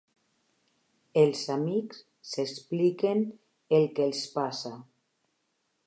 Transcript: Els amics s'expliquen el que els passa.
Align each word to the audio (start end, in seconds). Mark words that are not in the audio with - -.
Els 1.23 1.43
amics 1.57 2.01
s'expliquen 2.31 3.23
el 3.81 3.89
que 3.99 4.09
els 4.11 4.27
passa. 4.39 4.77